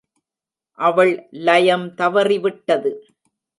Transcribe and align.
அவள் 0.79 1.27
லயம் 1.31 1.87
தவறிவிட்டது. 1.97 2.91